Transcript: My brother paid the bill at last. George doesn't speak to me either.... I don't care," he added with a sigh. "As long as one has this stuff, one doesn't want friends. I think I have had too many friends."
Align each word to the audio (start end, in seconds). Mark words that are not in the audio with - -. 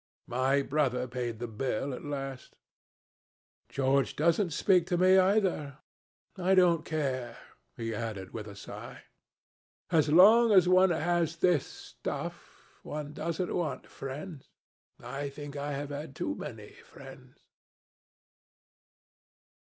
My 0.25 0.63
brother 0.63 1.07
paid 1.07 1.37
the 1.37 1.47
bill 1.47 1.93
at 1.93 2.03
last. 2.03 2.55
George 3.69 4.15
doesn't 4.15 4.49
speak 4.49 4.87
to 4.87 4.97
me 4.97 5.19
either.... 5.19 5.77
I 6.35 6.55
don't 6.55 6.83
care," 6.83 7.37
he 7.77 7.93
added 7.93 8.33
with 8.33 8.47
a 8.47 8.55
sigh. 8.55 9.03
"As 9.91 10.09
long 10.09 10.51
as 10.53 10.67
one 10.67 10.89
has 10.89 11.35
this 11.35 11.67
stuff, 11.67 12.79
one 12.81 13.13
doesn't 13.13 13.53
want 13.53 13.85
friends. 13.85 14.49
I 14.99 15.29
think 15.29 15.55
I 15.55 15.73
have 15.73 15.89
had 15.91 16.15
too 16.15 16.33
many 16.33 16.71
friends." 16.81 17.45